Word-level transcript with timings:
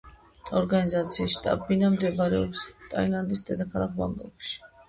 ორგანიზაციის 0.61 1.33
შტაბ-ბინა 1.35 1.91
მდებარეობს 1.97 2.65
ტაილანდის 2.95 3.47
დედაქალაქ 3.51 3.97
ბანგკოკში. 4.01 4.61